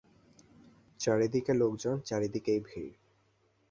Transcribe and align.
চারিদিকে 0.99 1.53
লােক 1.53 1.73
জন, 1.79 1.95
চারিদিকেই 2.05 2.59
ভিড়। 2.59 2.93